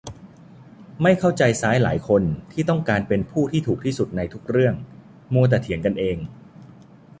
[1.01, 4.75] ไม่เข้าใจซ้ายหลายคนที่ต้องการเป็นผู้ที่ถูกที่สุดในทุกเรื่อง
[5.33, 6.17] มัวแต่เถียงกันเอง